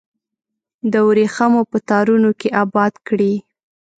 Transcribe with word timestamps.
د 0.91 0.93
وریښمو 1.07 1.61
په 1.71 1.77
تارونو 1.89 2.29
کې 2.39 2.49
اباد 2.63 2.93
کړي 3.07 3.33